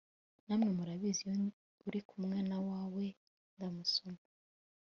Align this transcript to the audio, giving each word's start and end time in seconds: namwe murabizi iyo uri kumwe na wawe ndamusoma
namwe 0.45 0.69
murabizi 0.77 1.19
iyo 1.27 1.33
uri 1.87 1.99
kumwe 2.09 2.37
na 2.49 2.57
wawe 2.67 3.05
ndamusoma 3.55 4.21